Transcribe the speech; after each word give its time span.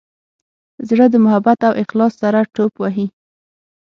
زړه 0.89 1.05
د 1.09 1.15
محبت 1.25 1.59
او 1.67 1.73
اخلاص 1.83 2.13
سره 2.21 2.39
ټوپ 2.53 2.73
وهي. 2.81 3.07